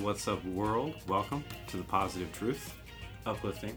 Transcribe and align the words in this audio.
What's 0.00 0.28
up, 0.28 0.44
world? 0.44 0.94
Welcome 1.08 1.42
to 1.66 1.76
the 1.76 1.82
Positive 1.82 2.32
Truth, 2.32 2.72
uplifting 3.26 3.76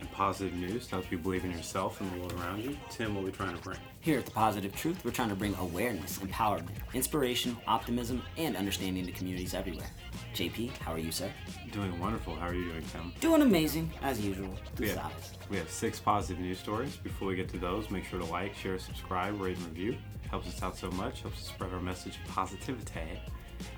and 0.00 0.10
positive 0.10 0.54
news 0.54 0.86
to 0.88 0.96
help 0.96 1.12
you 1.12 1.18
believe 1.18 1.44
in 1.44 1.52
yourself 1.52 2.00
and 2.00 2.10
the 2.10 2.18
world 2.18 2.32
around 2.32 2.64
you. 2.64 2.76
Tim, 2.90 3.14
what 3.14 3.22
are 3.22 3.26
we 3.26 3.30
trying 3.30 3.56
to 3.56 3.62
bring? 3.62 3.78
Here 4.00 4.18
at 4.18 4.24
The 4.24 4.32
Positive 4.32 4.74
Truth, 4.74 5.04
we're 5.04 5.12
trying 5.12 5.28
to 5.28 5.36
bring 5.36 5.54
awareness, 5.56 6.18
empowerment, 6.18 6.70
inspiration, 6.94 7.56
optimism, 7.68 8.22
and 8.38 8.56
understanding 8.56 9.06
to 9.06 9.12
communities 9.12 9.54
everywhere. 9.54 9.86
JP, 10.34 10.76
how 10.78 10.94
are 10.94 10.98
you, 10.98 11.12
sir? 11.12 11.30
Doing 11.70 11.96
wonderful. 12.00 12.34
How 12.34 12.48
are 12.48 12.54
you 12.54 12.64
doing, 12.64 12.82
Tim? 12.92 13.12
Doing 13.20 13.42
amazing, 13.42 13.88
as 14.02 14.20
usual. 14.20 14.56
We 14.78 14.88
have, 14.88 15.12
we 15.48 15.58
have 15.58 15.70
six 15.70 16.00
positive 16.00 16.40
news 16.40 16.58
stories. 16.58 16.96
Before 16.96 17.28
we 17.28 17.36
get 17.36 17.48
to 17.50 17.58
those, 17.58 17.88
make 17.88 18.04
sure 18.04 18.18
to 18.18 18.24
like, 18.24 18.56
share, 18.56 18.80
subscribe, 18.80 19.40
rate, 19.40 19.58
and 19.58 19.66
review. 19.66 19.96
Helps 20.28 20.48
us 20.48 20.60
out 20.62 20.76
so 20.76 20.90
much. 20.90 21.22
Helps 21.22 21.38
us 21.38 21.46
spread 21.46 21.72
our 21.72 21.80
message 21.80 22.16
of 22.16 22.34
positivity 22.34 23.20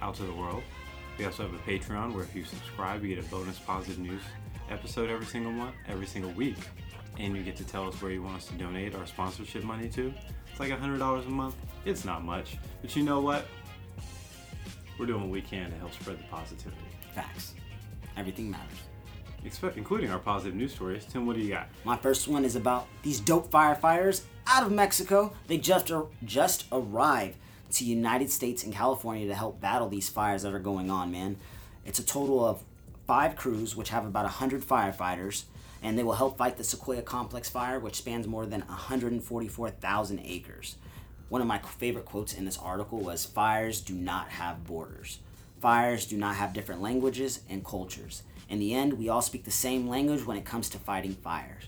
out 0.00 0.14
to 0.14 0.22
the 0.22 0.32
world. 0.32 0.62
We 1.18 1.24
also 1.26 1.42
have 1.44 1.54
a 1.54 1.58
Patreon 1.58 2.12
where 2.14 2.24
if 2.24 2.34
you 2.34 2.44
subscribe, 2.44 3.04
you 3.04 3.14
get 3.14 3.24
a 3.24 3.28
bonus 3.28 3.58
positive 3.58 3.98
news 3.98 4.22
episode 4.70 5.10
every 5.10 5.26
single 5.26 5.52
month, 5.52 5.74
every 5.88 6.06
single 6.06 6.30
week. 6.32 6.56
And 7.18 7.36
you 7.36 7.42
get 7.42 7.56
to 7.56 7.64
tell 7.64 7.86
us 7.88 8.00
where 8.00 8.10
you 8.10 8.22
want 8.22 8.36
us 8.38 8.46
to 8.46 8.54
donate 8.54 8.94
our 8.94 9.06
sponsorship 9.06 9.64
money 9.64 9.88
to. 9.90 10.12
It's 10.50 10.58
like 10.60 10.70
$100 10.70 11.26
a 11.26 11.30
month. 11.30 11.56
It's 11.84 12.04
not 12.04 12.24
much. 12.24 12.56
But 12.80 12.96
you 12.96 13.02
know 13.02 13.20
what? 13.20 13.46
We're 14.98 15.06
doing 15.06 15.20
what 15.22 15.30
we 15.30 15.42
can 15.42 15.70
to 15.70 15.76
help 15.76 15.92
spread 15.92 16.18
the 16.18 16.24
positivity, 16.24 16.76
Facts. 17.14 17.54
Everything 18.16 18.50
matters. 18.50 18.78
Expe- 19.44 19.76
including 19.76 20.10
our 20.10 20.18
positive 20.18 20.54
news 20.54 20.72
stories. 20.72 21.04
Tim, 21.04 21.26
what 21.26 21.36
do 21.36 21.42
you 21.42 21.48
got? 21.50 21.68
My 21.84 21.96
first 21.96 22.28
one 22.28 22.44
is 22.44 22.56
about 22.56 22.86
these 23.02 23.18
dope 23.18 23.50
firefighters 23.50 24.22
out 24.46 24.62
of 24.64 24.70
Mexico. 24.72 25.32
They 25.48 25.58
just 25.58 25.90
ar- 25.90 26.06
just 26.24 26.66
arrived 26.70 27.36
to 27.72 27.84
United 27.84 28.30
States 28.30 28.64
and 28.64 28.72
California 28.72 29.26
to 29.26 29.34
help 29.34 29.60
battle 29.60 29.88
these 29.88 30.08
fires 30.08 30.42
that 30.42 30.54
are 30.54 30.58
going 30.58 30.90
on, 30.90 31.10
man. 31.10 31.36
It's 31.84 31.98
a 31.98 32.04
total 32.04 32.44
of 32.44 32.62
five 33.06 33.36
crews, 33.36 33.74
which 33.76 33.90
have 33.90 34.06
about 34.06 34.24
100 34.24 34.62
firefighters, 34.62 35.44
and 35.82 35.98
they 35.98 36.02
will 36.02 36.14
help 36.14 36.38
fight 36.38 36.56
the 36.56 36.64
Sequoia 36.64 37.02
Complex 37.02 37.48
fire, 37.48 37.78
which 37.80 37.96
spans 37.96 38.26
more 38.26 38.46
than 38.46 38.60
144,000 38.60 40.20
acres. 40.24 40.76
One 41.28 41.40
of 41.40 41.46
my 41.46 41.58
favorite 41.58 42.04
quotes 42.04 42.34
in 42.34 42.44
this 42.44 42.58
article 42.58 43.00
was 43.00 43.24
Fires 43.24 43.80
do 43.80 43.94
not 43.94 44.28
have 44.28 44.64
borders. 44.64 45.18
Fires 45.60 46.06
do 46.06 46.16
not 46.16 46.36
have 46.36 46.52
different 46.52 46.82
languages 46.82 47.40
and 47.48 47.64
cultures. 47.64 48.22
In 48.48 48.58
the 48.58 48.74
end, 48.74 48.94
we 48.94 49.08
all 49.08 49.22
speak 49.22 49.44
the 49.44 49.50
same 49.50 49.88
language 49.88 50.26
when 50.26 50.36
it 50.36 50.44
comes 50.44 50.68
to 50.70 50.78
fighting 50.78 51.14
fires. 51.14 51.64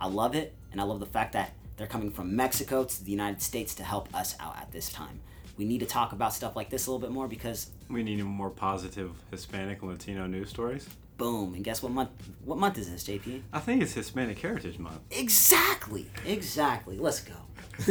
I 0.00 0.08
love 0.08 0.34
it, 0.34 0.54
and 0.72 0.80
I 0.80 0.84
love 0.84 1.00
the 1.00 1.06
fact 1.06 1.32
that 1.32 1.52
they're 1.76 1.86
coming 1.86 2.10
from 2.10 2.34
Mexico 2.34 2.84
to 2.84 3.04
the 3.04 3.10
United 3.10 3.42
States 3.42 3.74
to 3.76 3.82
help 3.84 4.12
us 4.14 4.34
out 4.40 4.56
at 4.56 4.72
this 4.72 4.88
time. 4.90 5.20
We 5.58 5.64
need 5.64 5.80
to 5.80 5.86
talk 5.86 6.12
about 6.12 6.34
stuff 6.34 6.54
like 6.56 6.70
this 6.70 6.86
a 6.86 6.90
little 6.90 7.00
bit 7.06 7.12
more 7.12 7.28
because, 7.28 7.70
We 7.88 8.02
need 8.02 8.22
more 8.24 8.50
positive 8.50 9.12
Hispanic 9.30 9.80
and 9.82 9.90
Latino 9.90 10.26
news 10.26 10.50
stories. 10.50 10.88
boom! 11.16 11.54
And 11.54 11.64
guess 11.64 11.82
what 11.82 11.92
month? 11.92 12.10
What 12.44 12.58
month 12.58 12.76
is 12.78 12.90
this, 12.90 13.04
JP? 13.04 13.40
I 13.52 13.58
think 13.60 13.82
it's 13.82 13.94
Hispanic 13.94 14.38
Heritage 14.38 14.78
Month. 14.78 15.00
Exactly, 15.10 16.06
exactly. 16.26 16.98
Let's 16.98 17.20
go. 17.20 17.32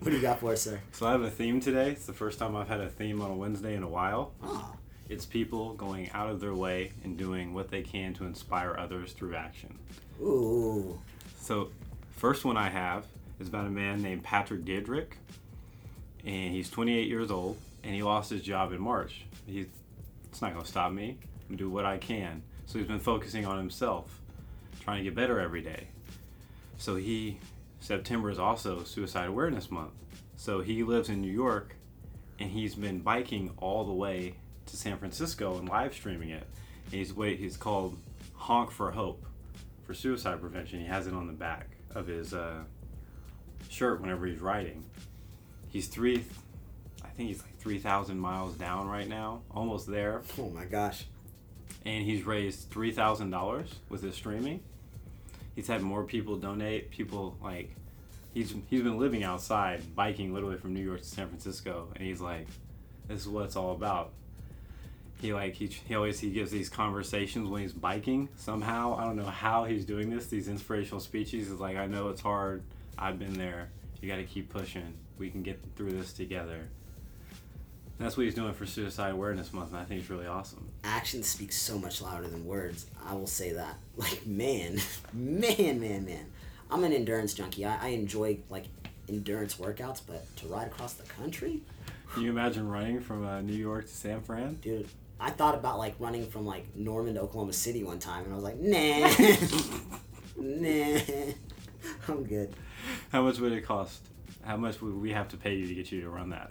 what 0.00 0.10
do 0.10 0.12
you 0.12 0.20
got 0.20 0.40
for 0.40 0.52
us, 0.52 0.62
sir? 0.62 0.80
So 0.92 1.06
I 1.06 1.12
have 1.12 1.22
a 1.22 1.30
theme 1.30 1.60
today. 1.60 1.90
It's 1.92 2.04
the 2.06 2.12
first 2.12 2.38
time 2.38 2.54
I've 2.56 2.68
had 2.68 2.80
a 2.80 2.88
theme 2.88 3.20
on 3.22 3.30
a 3.30 3.34
Wednesday 3.34 3.74
in 3.74 3.82
a 3.82 3.88
while. 3.88 4.32
Oh, 4.42 4.74
It's 5.08 5.24
people 5.24 5.72
going 5.74 6.10
out 6.12 6.28
of 6.28 6.40
their 6.40 6.54
way 6.54 6.92
and 7.04 7.16
doing 7.16 7.54
what 7.54 7.70
they 7.70 7.80
can 7.82 8.12
to 8.14 8.24
inspire 8.26 8.76
others 8.78 9.12
through 9.12 9.34
action. 9.34 9.78
ooh, 10.20 10.98
So, 11.40 11.70
first 12.16 12.44
one 12.44 12.56
I 12.58 12.68
have 12.68 13.04
is 13.40 13.48
about 13.48 13.66
a 13.66 13.70
man 13.70 14.02
named 14.02 14.22
Patrick 14.22 14.64
Diedrich, 14.64 15.16
and 16.24 16.54
he's 16.54 16.70
28 16.70 17.08
years 17.08 17.30
old, 17.30 17.58
and 17.84 17.94
he 17.94 18.02
lost 18.02 18.30
his 18.30 18.42
job 18.42 18.72
in 18.72 18.80
March. 18.80 19.24
He's, 19.46 19.66
it's 20.30 20.42
not 20.42 20.52
going 20.52 20.64
to 20.64 20.70
stop 20.70 20.92
me. 20.92 21.18
I'm 21.48 21.56
gonna 21.56 21.58
do 21.58 21.70
what 21.70 21.84
I 21.84 21.96
can. 21.98 22.42
So 22.66 22.78
he's 22.78 22.86
been 22.86 23.00
focusing 23.00 23.46
on 23.46 23.56
himself, 23.56 24.20
trying 24.80 24.98
to 24.98 25.04
get 25.04 25.14
better 25.14 25.40
every 25.40 25.62
day. 25.62 25.88
So 26.76 26.96
he, 26.96 27.38
September 27.80 28.30
is 28.30 28.38
also 28.38 28.84
Suicide 28.84 29.28
Awareness 29.28 29.70
Month. 29.70 29.92
So 30.36 30.60
he 30.60 30.82
lives 30.82 31.08
in 31.08 31.22
New 31.22 31.32
York, 31.32 31.74
and 32.38 32.50
he's 32.50 32.74
been 32.74 33.00
biking 33.00 33.50
all 33.56 33.84
the 33.84 33.92
way 33.92 34.34
to 34.66 34.76
San 34.76 34.98
Francisco 34.98 35.56
and 35.58 35.68
live 35.68 35.94
streaming 35.94 36.30
it. 36.30 36.46
And 36.84 36.94
he's 36.94 37.14
wait, 37.14 37.38
he's 37.38 37.56
called 37.56 37.98
Honk 38.34 38.70
for 38.70 38.90
Hope 38.90 39.24
for 39.84 39.94
suicide 39.94 40.40
prevention. 40.40 40.80
He 40.80 40.86
has 40.86 41.06
it 41.06 41.14
on 41.14 41.26
the 41.26 41.32
back 41.32 41.70
of 41.94 42.06
his 42.06 42.34
uh, 42.34 42.64
shirt 43.68 44.00
whenever 44.00 44.26
he's 44.26 44.40
riding. 44.40 44.84
He's 45.68 45.88
three, 45.88 46.24
I 47.04 47.08
think 47.08 47.28
he's 47.28 47.42
like 47.42 47.58
three 47.58 47.78
thousand 47.78 48.18
miles 48.18 48.54
down 48.56 48.88
right 48.88 49.08
now, 49.08 49.42
almost 49.50 49.86
there, 49.86 50.22
oh 50.38 50.48
my 50.50 50.64
gosh. 50.64 51.04
and 51.84 52.04
he's 52.04 52.24
raised 52.24 52.70
three 52.70 52.92
thousand 52.92 53.30
dollars 53.30 53.74
with 53.88 54.02
his 54.02 54.14
streaming. 54.14 54.60
He's 55.54 55.66
had 55.66 55.82
more 55.82 56.04
people 56.04 56.36
donate. 56.36 56.90
People 56.90 57.36
like, 57.42 57.74
he's 58.32 58.54
he's 58.70 58.82
been 58.82 58.98
living 58.98 59.24
outside, 59.24 59.94
biking 59.94 60.32
literally 60.32 60.56
from 60.56 60.74
New 60.74 60.82
York 60.84 61.00
to 61.02 61.06
San 61.06 61.28
Francisco, 61.28 61.88
and 61.96 62.04
he's 62.06 62.20
like, 62.20 62.46
this 63.08 63.20
is 63.22 63.28
what 63.28 63.44
it's 63.46 63.56
all 63.56 63.72
about. 63.72 64.12
He 65.20 65.32
like 65.34 65.54
he, 65.54 65.66
he 65.66 65.94
always 65.96 66.20
he 66.20 66.30
gives 66.30 66.50
these 66.52 66.68
conversations 66.68 67.48
when 67.48 67.62
he's 67.62 67.72
biking 67.72 68.28
somehow 68.36 68.96
I 68.96 69.04
don't 69.04 69.16
know 69.16 69.24
how 69.24 69.64
he's 69.64 69.84
doing 69.84 70.10
this 70.10 70.26
these 70.28 70.46
inspirational 70.46 71.00
speeches 71.00 71.48
he's 71.48 71.58
like 71.58 71.76
I 71.76 71.86
know 71.86 72.10
it's 72.10 72.20
hard 72.20 72.62
I've 72.98 73.18
been 73.18 73.34
there 73.34 73.70
you 74.00 74.08
got 74.08 74.16
to 74.16 74.24
keep 74.24 74.50
pushing 74.50 74.94
we 75.18 75.30
can 75.30 75.42
get 75.42 75.60
through 75.76 75.92
this 75.92 76.12
together 76.12 76.54
and 76.54 78.06
that's 78.06 78.16
what 78.16 78.24
he's 78.24 78.34
doing 78.34 78.52
for 78.54 78.66
Suicide 78.66 79.10
Awareness 79.12 79.52
Month 79.52 79.70
and 79.70 79.78
I 79.78 79.84
think 79.84 80.00
it's 80.00 80.10
really 80.10 80.26
awesome 80.26 80.68
Action 80.84 81.22
speaks 81.22 81.56
so 81.56 81.78
much 81.78 82.00
louder 82.00 82.26
than 82.28 82.46
words. 82.46 82.86
I 83.04 83.14
will 83.14 83.26
say 83.26 83.52
that. 83.52 83.76
Like, 83.96 84.24
man, 84.26 84.78
man, 85.12 85.80
man, 85.80 86.04
man. 86.04 86.26
I'm 86.70 86.84
an 86.84 86.92
endurance 86.92 87.34
junkie. 87.34 87.64
I, 87.64 87.86
I 87.86 87.88
enjoy 87.88 88.38
like 88.48 88.66
endurance 89.08 89.56
workouts, 89.56 90.00
but 90.06 90.24
to 90.36 90.46
ride 90.46 90.68
across 90.68 90.92
the 90.92 91.02
country, 91.02 91.62
can 92.12 92.22
you 92.22 92.30
imagine 92.30 92.68
running 92.68 93.00
from 93.00 93.26
uh, 93.26 93.40
New 93.40 93.56
York 93.56 93.86
to 93.86 93.92
San 93.92 94.20
Fran 94.20 94.54
dude. 94.62 94.88
I 95.18 95.30
thought 95.30 95.56
about 95.56 95.78
like 95.78 95.96
running 95.98 96.26
from 96.26 96.46
like 96.46 96.76
Norman 96.76 97.14
to 97.14 97.22
Oklahoma 97.22 97.52
City 97.52 97.82
one 97.82 97.98
time, 97.98 98.22
and 98.24 98.32
I 98.32 98.36
was 98.36 98.44
like, 98.44 98.60
nah, 98.60 99.08
nah, 100.36 101.32
I'm 102.08 102.24
good. 102.24 102.54
how 103.10 103.22
much 103.22 103.38
would 103.38 103.52
it 103.52 103.62
cost 103.62 104.00
how 104.42 104.56
much 104.56 104.80
would 104.80 104.94
we 105.00 105.12
have 105.12 105.28
to 105.28 105.36
pay 105.36 105.54
you 105.54 105.66
to 105.66 105.74
get 105.74 105.90
you 105.92 106.00
to 106.02 106.08
run 106.08 106.30
that 106.30 106.50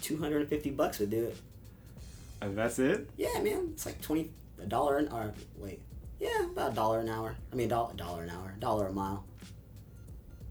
Two 0.00 0.16
hundred 0.18 0.40
and 0.40 0.48
fifty 0.48 0.70
bucks 0.70 0.98
would 0.98 1.10
do 1.10 1.24
it. 1.26 1.36
And 2.40 2.56
that's 2.58 2.78
it 2.80 3.08
Yeah, 3.16 3.40
man, 3.40 3.68
it's 3.72 3.86
like 3.86 4.00
twenty 4.00 4.30
a 4.60 4.66
dollar 4.66 4.98
an 4.98 5.08
hour. 5.08 5.32
wait, 5.58 5.80
yeah, 6.20 6.44
about 6.44 6.72
a 6.72 6.74
dollar 6.74 7.00
an 7.00 7.08
hour. 7.08 7.36
I 7.52 7.54
mean, 7.56 7.68
dollar 7.68 7.94
dollar 7.94 8.22
an 8.24 8.30
hour, 8.30 8.52
A 8.56 8.60
dollar 8.60 8.88
a 8.88 8.92
mile. 8.92 9.24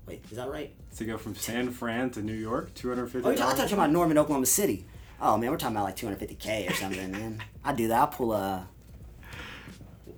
Wait, 0.06 0.24
is 0.32 0.38
that 0.38 0.50
right? 0.50 0.74
to 0.98 1.06
go 1.06 1.18
from 1.18 1.36
San 1.36 1.70
Fran 1.72 2.10
to 2.12 2.22
New 2.22 2.34
York 2.34 2.74
250 2.76 3.26
Oh, 3.26 3.30
you're 3.32 3.38
talking, 3.38 3.58
talking 3.58 3.74
about 3.74 3.92
Norman, 3.92 4.18
Oklahoma 4.18 4.46
City. 4.46 4.86
Oh 5.22 5.38
man, 5.38 5.50
we're 5.52 5.58
talking 5.58 5.76
about 5.76 5.86
like 5.86 5.96
250k 5.96 6.70
or 6.70 6.74
something, 6.74 7.12
man. 7.12 7.44
I 7.64 7.74
do 7.74 7.88
that. 7.90 7.98
I'll 8.00 8.08
pull 8.08 8.34
a. 8.34 8.68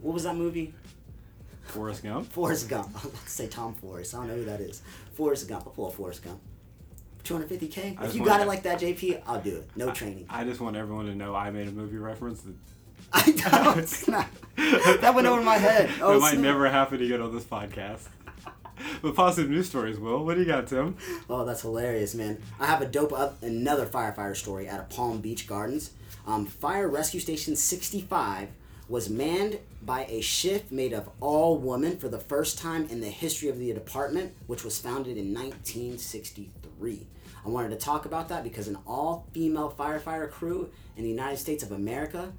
What 0.02 0.14
was 0.14 0.24
that 0.24 0.36
movie? 0.36 0.74
Forrest 1.66 2.04
Gump 2.04 2.32
Forrest 2.32 2.70
Gump. 2.70 2.90
I 2.92 2.94
was 2.94 3.06
about 3.06 3.24
to 3.24 3.30
say 3.30 3.48
Tom 3.48 3.74
Forrest. 3.74 4.14
I 4.14 4.18
don't 4.18 4.28
know 4.28 4.36
who 4.36 4.46
that 4.46 4.62
is. 4.62 4.82
Forrest 5.14 5.48
Gump. 5.48 5.64
I'll 5.66 5.74
pull 5.74 5.88
a 5.88 5.92
Forrest 5.92 6.24
Gump. 6.24 6.40
250k. 7.24 8.04
If 8.04 8.16
you 8.16 8.26
got 8.26 8.42
it 8.42 8.48
like 8.48 8.64
that, 8.64 8.80
JP, 8.82 9.22
I'll 9.26 9.40
do 9.42 9.56
it. 9.58 9.70
No 9.76 9.92
training. 9.92 10.26
I 10.30 10.44
just 10.44 10.60
want 10.60 10.76
everyone 10.76 11.06
to 11.06 11.16
know 11.16 11.34
I 11.34 11.52
made 11.52 11.70
a 11.70 11.72
movie 11.72 11.98
reference 11.98 12.42
that 12.42 12.54
I 13.14 13.32
don't. 13.32 15.02
that 15.02 15.14
went 15.16 15.28
over 15.28 15.42
my 15.42 15.58
head. 15.58 15.90
Oh, 16.02 16.14
that 16.14 16.20
might 16.20 16.32
snap. 16.32 16.42
never 16.42 16.70
happen 16.70 17.02
again 17.02 17.22
on 17.22 17.34
this 17.34 17.44
podcast. 17.46 18.08
but 19.02 19.16
positive 19.16 19.50
news 19.52 19.70
stories, 19.70 20.00
Will. 20.00 20.26
What 20.26 20.34
do 20.34 20.42
you 20.42 20.48
got, 20.48 20.68
Tim? 20.68 20.98
Oh, 21.30 21.46
that's 21.46 21.62
hilarious, 21.62 22.14
man. 22.16 22.42
I 22.60 22.66
have 22.66 22.82
a 22.82 22.86
dope 22.86 23.14
up 23.14 23.42
another 23.44 23.86
firefighter 23.86 24.36
story 24.36 24.68
out 24.68 24.80
of 24.80 24.90
Palm 24.90 25.22
Beach 25.22 25.48
Gardens. 25.48 25.92
Um, 26.26 26.46
Fire 26.46 26.88
Rescue 26.90 27.20
Station 27.20 27.56
65 27.56 28.50
was 28.94 29.10
manned 29.10 29.58
by 29.82 30.06
a 30.06 30.22
shift 30.22 30.72
made 30.72 30.94
of 30.94 31.10
all 31.20 31.58
women 31.58 31.98
for 31.98 32.10
the 32.10 32.20
first 32.20 32.60
time 32.60 32.86
in 32.92 33.02
the 33.02 33.10
history 33.10 33.50
of 33.50 33.58
the 33.58 33.74
department, 33.74 34.32
which 34.46 34.64
was 34.64 34.80
founded 34.80 35.18
in 35.18 35.34
1963. 35.34 37.08
I 37.44 37.50
wanted 37.50 37.70
to 37.70 37.76
talk 37.76 38.06
about 38.06 38.30
that 38.30 38.44
because 38.44 38.68
an 38.68 38.78
all 38.86 39.26
female 39.34 39.74
firefighter 39.76 40.30
crew 40.30 40.70
in 40.96 41.02
the 41.02 41.10
United 41.10 41.38
States 41.38 41.64
of 41.64 41.72
America 41.72 42.34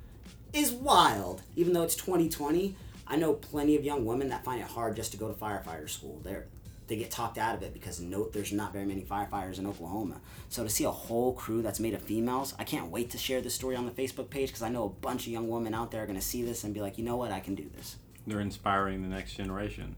is 0.53 0.71
wild. 0.71 1.43
Even 1.57 1.73
though 1.73 1.83
it's 1.83 1.97
2020, 1.97 2.77
I 3.05 3.17
know 3.17 3.33
plenty 3.33 3.75
of 3.75 3.83
young 3.83 4.05
women 4.05 4.29
that 4.29 4.45
find 4.45 4.61
it 4.61 4.69
hard 4.69 4.95
just 4.95 5.11
to 5.11 5.17
go 5.17 5.27
to 5.27 5.35
firefighter 5.35 5.91
school. 5.91 6.21
They're 6.23 6.47
they 6.87 6.97
get 6.97 7.11
talked 7.11 7.39
out 7.39 7.55
of 7.55 7.63
it 7.63 7.73
because 7.73 8.01
no, 8.01 8.29
there's 8.29 8.53
not 8.53 8.73
very 8.73 8.85
many 8.85 9.03
firefighters 9.03 9.59
in 9.59 9.67
Oklahoma. 9.67 10.21
So 10.49 10.65
to 10.65 10.71
see 10.71 10.85
a 10.85 10.91
whole 10.91 11.33
crew 11.33 11.63
that's 11.63 11.81
made 11.81 11.95
of 11.95 12.03
females, 12.03 12.55
I 12.59 12.65
can't 12.65 12.91
wait 12.91 13.11
to 13.11 13.19
share 13.19 13.41
this 13.41 13.55
story 13.55 13.77
on 13.77 13.87
the 13.87 13.93
Facebook 13.93 14.31
page 14.31 14.49
because 14.49 14.63
I 14.63 14.69
know 14.69 14.85
a 14.85 14.89
bunch 14.89 15.27
of 15.27 15.33
young 15.33 15.49
women 15.49 15.75
out 15.75 15.91
there 15.91 16.03
are 16.03 16.07
gonna 16.07 16.21
see 16.21 16.43
this 16.43 16.65
and 16.65 16.75
be 16.75 16.81
like, 16.81 16.99
you 16.99 17.05
know 17.05 17.17
what, 17.17 17.33
I 17.33 17.41
can 17.41 17.55
do 17.55 17.69
this. 17.77 17.97
They're 18.27 18.41
inspiring 18.41 19.03
the 19.03 19.09
next 19.09 19.35
generation. 19.35 19.97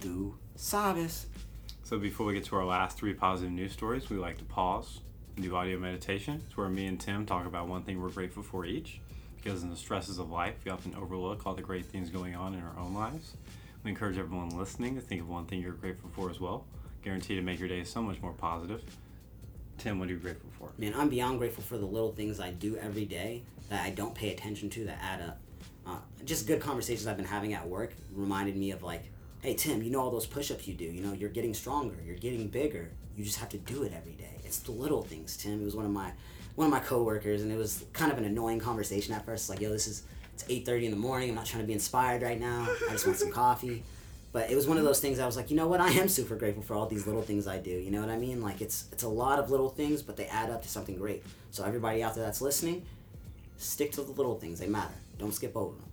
Do 0.00 0.36
sabes. 0.56 1.26
So 1.82 1.98
before 1.98 2.26
we 2.26 2.34
get 2.34 2.44
to 2.46 2.56
our 2.56 2.64
last 2.64 2.98
three 2.98 3.14
positive 3.14 3.52
news 3.52 3.72
stories, 3.72 4.10
we 4.10 4.16
like 4.16 4.38
to 4.38 4.44
pause, 4.44 5.00
and 5.36 5.44
do 5.44 5.54
audio 5.54 5.78
meditation. 5.78 6.42
It's 6.46 6.56
where 6.56 6.68
me 6.68 6.86
and 6.86 6.98
Tim 6.98 7.26
talk 7.26 7.46
about 7.46 7.68
one 7.68 7.82
thing 7.82 8.00
we're 8.00 8.10
grateful 8.10 8.42
for 8.42 8.64
each. 8.64 9.00
Because 9.36 9.62
in 9.62 9.70
the 9.70 9.76
stresses 9.76 10.18
of 10.18 10.30
life, 10.30 10.54
we 10.64 10.72
often 10.72 10.94
overlook 11.00 11.46
all 11.46 11.54
the 11.54 11.62
great 11.62 11.86
things 11.86 12.10
going 12.10 12.34
on 12.34 12.54
in 12.54 12.60
our 12.60 12.76
own 12.78 12.94
lives. 12.94 13.34
We 13.86 13.90
encourage 13.90 14.18
everyone 14.18 14.48
listening 14.48 14.96
to 14.96 15.00
think 15.00 15.20
of 15.20 15.28
one 15.28 15.46
thing 15.46 15.62
you're 15.62 15.70
grateful 15.70 16.10
for 16.12 16.28
as 16.28 16.40
well. 16.40 16.66
Guaranteed 17.04 17.38
to 17.38 17.42
make 17.42 17.60
your 17.60 17.68
day 17.68 17.84
so 17.84 18.02
much 18.02 18.20
more 18.20 18.32
positive. 18.32 18.82
Tim, 19.78 20.00
what 20.00 20.08
are 20.08 20.12
you 20.12 20.18
grateful 20.18 20.50
for? 20.58 20.72
Man, 20.76 20.92
I'm 20.96 21.08
beyond 21.08 21.38
grateful 21.38 21.62
for 21.62 21.78
the 21.78 21.86
little 21.86 22.10
things 22.10 22.40
I 22.40 22.50
do 22.50 22.76
every 22.78 23.04
day 23.04 23.44
that 23.68 23.86
I 23.86 23.90
don't 23.90 24.12
pay 24.12 24.32
attention 24.32 24.70
to 24.70 24.86
that 24.86 24.98
add 25.00 25.20
up. 25.20 25.38
Uh, 25.86 25.98
just 26.24 26.48
good 26.48 26.58
conversations 26.58 27.06
I've 27.06 27.16
been 27.16 27.26
having 27.26 27.54
at 27.54 27.64
work 27.68 27.94
reminded 28.12 28.56
me 28.56 28.72
of 28.72 28.82
like, 28.82 29.04
hey 29.40 29.54
Tim, 29.54 29.84
you 29.84 29.92
know 29.92 30.00
all 30.00 30.10
those 30.10 30.26
push-ups 30.26 30.66
you 30.66 30.74
do. 30.74 30.86
You 30.86 31.02
know 31.02 31.12
you're 31.12 31.30
getting 31.30 31.54
stronger, 31.54 31.94
you're 32.04 32.16
getting 32.16 32.48
bigger. 32.48 32.90
You 33.16 33.22
just 33.22 33.38
have 33.38 33.50
to 33.50 33.58
do 33.58 33.84
it 33.84 33.92
every 33.96 34.14
day. 34.14 34.40
It's 34.42 34.58
the 34.58 34.72
little 34.72 35.04
things, 35.04 35.36
Tim. 35.36 35.62
It 35.62 35.64
was 35.64 35.76
one 35.76 35.84
of 35.84 35.92
my 35.92 36.10
one 36.56 36.66
of 36.66 36.72
my 36.72 36.80
coworkers, 36.80 37.42
and 37.42 37.52
it 37.52 37.56
was 37.56 37.84
kind 37.92 38.10
of 38.10 38.18
an 38.18 38.24
annoying 38.24 38.58
conversation 38.58 39.14
at 39.14 39.24
first. 39.24 39.48
Like, 39.48 39.60
yo, 39.60 39.70
this 39.70 39.86
is 39.86 40.02
it's 40.36 40.44
8:30 40.44 40.84
in 40.84 40.90
the 40.90 40.96
morning. 40.98 41.30
I'm 41.30 41.34
not 41.34 41.46
trying 41.46 41.62
to 41.62 41.66
be 41.66 41.72
inspired 41.72 42.20
right 42.22 42.38
now. 42.38 42.68
I 42.88 42.92
just 42.92 43.06
want 43.06 43.18
some 43.18 43.32
coffee. 43.44 43.82
But 44.32 44.50
it 44.50 44.54
was 44.54 44.66
one 44.66 44.76
of 44.76 44.84
those 44.84 45.00
things 45.00 45.18
I 45.18 45.24
was 45.24 45.34
like, 45.34 45.50
you 45.50 45.56
know 45.56 45.66
what? 45.66 45.80
I 45.80 45.88
am 45.92 46.08
super 46.08 46.36
grateful 46.36 46.62
for 46.62 46.74
all 46.74 46.84
these 46.84 47.06
little 47.06 47.22
things 47.22 47.46
I 47.46 47.56
do. 47.56 47.70
You 47.70 47.90
know 47.90 48.00
what 48.00 48.10
I 48.10 48.18
mean? 48.18 48.42
Like 48.42 48.60
it's 48.60 48.84
it's 48.92 49.02
a 49.02 49.08
lot 49.08 49.38
of 49.38 49.50
little 49.50 49.70
things, 49.70 50.02
but 50.02 50.16
they 50.16 50.26
add 50.26 50.50
up 50.50 50.62
to 50.62 50.68
something 50.68 50.96
great. 50.96 51.24
So 51.50 51.64
everybody 51.64 52.02
out 52.02 52.14
there 52.14 52.24
that's 52.24 52.42
listening, 52.42 52.84
stick 53.56 53.92
to 53.92 54.02
the 54.02 54.12
little 54.12 54.38
things. 54.38 54.58
They 54.60 54.66
matter. 54.66 54.92
Don't 55.18 55.32
skip 55.32 55.56
over 55.56 55.74
them. 55.74 55.86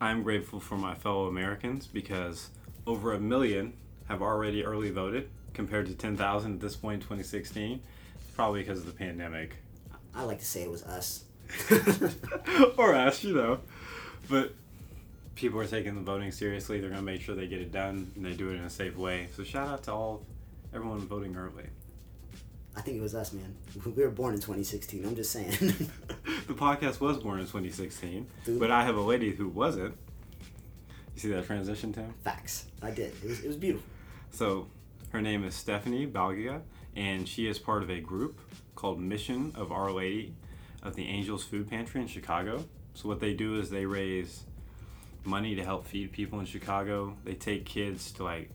I'm 0.00 0.24
grateful 0.24 0.58
for 0.58 0.76
my 0.76 0.94
fellow 0.96 1.28
Americans 1.28 1.86
because 1.86 2.50
over 2.84 3.12
a 3.12 3.20
million 3.20 3.74
have 4.08 4.22
already 4.22 4.64
early 4.64 4.90
voted 4.90 5.30
compared 5.54 5.86
to 5.86 5.94
10,000 5.94 6.54
at 6.54 6.60
this 6.60 6.74
point 6.74 6.94
in 6.94 7.00
2016. 7.00 7.80
Probably 8.34 8.62
because 8.62 8.80
of 8.80 8.86
the 8.86 8.92
pandemic. 8.92 9.54
I 10.12 10.24
like 10.24 10.40
to 10.40 10.44
say 10.44 10.64
it 10.64 10.70
was 10.70 10.82
us. 10.82 11.24
or 12.78 12.94
us, 12.94 13.24
you 13.24 13.34
know. 13.34 13.60
But 14.28 14.54
people 15.34 15.60
are 15.60 15.66
taking 15.66 15.94
the 15.94 16.00
voting 16.00 16.32
seriously. 16.32 16.80
They're 16.80 16.90
going 16.90 17.00
to 17.00 17.04
make 17.04 17.20
sure 17.20 17.34
they 17.34 17.46
get 17.46 17.60
it 17.60 17.72
done 17.72 18.10
and 18.16 18.24
they 18.24 18.32
do 18.32 18.50
it 18.50 18.54
in 18.54 18.64
a 18.64 18.70
safe 18.70 18.96
way. 18.96 19.28
So 19.36 19.44
shout 19.44 19.68
out 19.68 19.82
to 19.84 19.92
all 19.92 20.26
everyone 20.74 21.00
voting 21.00 21.36
early. 21.36 21.64
I 22.76 22.80
think 22.80 22.96
it 22.96 23.00
was 23.00 23.14
us, 23.14 23.32
man. 23.32 23.54
We 23.84 24.02
were 24.02 24.10
born 24.10 24.34
in 24.34 24.40
2016. 24.40 25.04
I'm 25.04 25.14
just 25.14 25.30
saying. 25.30 25.50
the 26.46 26.54
podcast 26.54 27.00
was 27.00 27.18
born 27.18 27.38
in 27.38 27.46
2016, 27.46 28.26
Dude. 28.44 28.58
but 28.58 28.70
I 28.70 28.84
have 28.84 28.96
a 28.96 29.00
lady 29.00 29.32
who 29.32 29.48
wasn't. 29.48 29.94
You 31.14 31.20
see 31.20 31.28
that 31.28 31.46
transition, 31.46 31.92
Tim? 31.92 32.12
Facts. 32.24 32.66
I 32.82 32.90
did. 32.90 33.12
It 33.22 33.28
was, 33.28 33.40
it 33.44 33.46
was 33.46 33.56
beautiful. 33.56 33.88
So, 34.32 34.66
her 35.10 35.22
name 35.22 35.44
is 35.44 35.54
Stephanie 35.54 36.08
Baliga, 36.08 36.62
and 36.96 37.28
she 37.28 37.46
is 37.46 37.60
part 37.60 37.84
of 37.84 37.90
a 37.90 38.00
group 38.00 38.40
called 38.74 38.98
Mission 39.00 39.52
of 39.54 39.70
Our 39.70 39.92
Lady 39.92 40.34
of 40.84 40.94
the 40.94 41.06
Angels 41.08 41.42
Food 41.44 41.68
Pantry 41.68 42.00
in 42.00 42.06
Chicago. 42.06 42.64
So, 42.94 43.08
what 43.08 43.18
they 43.20 43.34
do 43.34 43.58
is 43.58 43.70
they 43.70 43.86
raise 43.86 44.44
money 45.24 45.54
to 45.56 45.64
help 45.64 45.86
feed 45.86 46.12
people 46.12 46.38
in 46.40 46.46
Chicago. 46.46 47.16
They 47.24 47.34
take 47.34 47.64
kids 47.64 48.12
to 48.12 48.24
like 48.24 48.50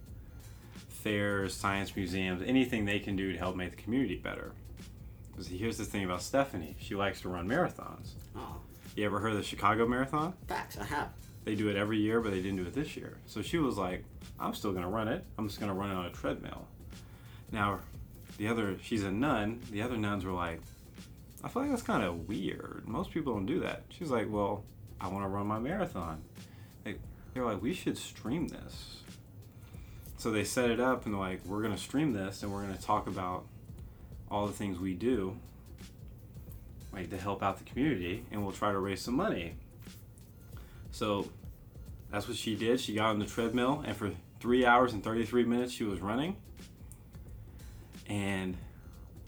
fairs, 0.87 1.53
science 1.53 1.95
museums, 1.95 2.41
anything 2.45 2.85
they 2.85 2.99
can 2.99 3.15
do 3.15 3.31
to 3.31 3.37
help 3.37 3.55
make 3.55 3.71
the 3.75 3.81
community 3.81 4.15
better. 4.15 4.51
Because 5.31 5.47
here's 5.47 5.77
the 5.77 5.85
thing 5.85 6.03
about 6.03 6.21
Stephanie 6.21 6.75
she 6.79 6.95
likes 6.95 7.21
to 7.21 7.29
run 7.29 7.47
marathons. 7.47 8.11
Oh, 8.35 8.57
You 8.95 9.05
ever 9.05 9.19
heard 9.19 9.31
of 9.31 9.37
the 9.37 9.43
Chicago 9.43 9.87
Marathon? 9.87 10.33
facts. 10.47 10.77
I 10.77 10.83
have. 10.85 11.09
They 11.45 11.55
do 11.55 11.69
it 11.69 11.75
every 11.77 11.97
year, 11.97 12.19
but 12.19 12.31
they 12.31 12.41
didn't 12.41 12.57
do 12.57 12.63
it 12.63 12.73
this 12.73 12.95
year. 12.97 13.17
So 13.25 13.41
she 13.41 13.57
was 13.57 13.77
like, 13.77 14.03
I'm 14.39 14.53
still 14.53 14.73
to 14.83 14.89
run 14.89 15.07
it. 15.07 15.23
I'm 15.37 15.47
just 15.47 15.59
to 15.69 15.73
run 15.79 15.89
it 15.89 15.95
on 15.95 16.05
a 16.05 16.11
treadmill. 16.11 16.67
Now, 17.51 17.79
the 18.37 18.47
other, 18.49 18.77
she's 18.83 19.03
a 19.03 19.11
nun. 19.11 19.61
The 19.71 19.81
other 19.81 19.97
nuns 19.97 20.25
were 20.25 20.33
like, 20.33 20.59
I 21.43 21.47
feel 21.47 21.61
like 21.61 21.71
that's 21.71 21.83
kind 21.83 22.03
of 22.03 22.27
weird. 22.27 22.83
Most 22.85 23.11
people 23.11 23.33
don't 23.33 23.45
do 23.45 23.61
that. 23.61 23.83
She's 23.89 24.09
like, 24.09 24.27
Well, 24.29 24.63
I 24.99 25.07
want 25.07 25.23
to 25.23 25.29
run 25.29 25.47
my 25.47 25.59
marathon. 25.59 26.21
They, 26.83 26.95
they're 27.33 27.45
like, 27.45 27.61
We 27.61 27.73
should 27.73 27.97
stream 27.97 28.47
this. 28.47 28.97
So 30.17 30.31
they 30.31 30.43
set 30.43 30.69
it 30.69 30.79
up 30.79 31.05
and 31.05 31.13
they're 31.13 31.21
like, 31.21 31.45
We're 31.45 31.61
going 31.61 31.75
to 31.75 31.81
stream 31.81 32.13
this 32.13 32.43
and 32.43 32.51
we're 32.51 32.63
going 32.63 32.75
to 32.75 32.81
talk 32.81 33.07
about 33.07 33.45
all 34.29 34.47
the 34.47 34.53
things 34.53 34.79
we 34.79 34.93
do 34.93 35.37
like 36.93 37.09
to 37.09 37.17
help 37.17 37.43
out 37.43 37.57
the 37.57 37.63
community 37.63 38.25
and 38.31 38.43
we'll 38.43 38.53
try 38.53 38.71
to 38.71 38.79
raise 38.79 39.01
some 39.01 39.15
money. 39.15 39.55
So 40.91 41.29
that's 42.11 42.27
what 42.27 42.37
she 42.37 42.55
did. 42.55 42.79
She 42.79 42.95
got 42.95 43.07
on 43.07 43.19
the 43.19 43.25
treadmill 43.25 43.83
and 43.85 43.95
for 43.95 44.11
three 44.39 44.65
hours 44.65 44.93
and 44.93 45.03
33 45.03 45.45
minutes 45.45 45.71
she 45.71 45.83
was 45.83 45.99
running. 45.99 46.35
And 48.07 48.57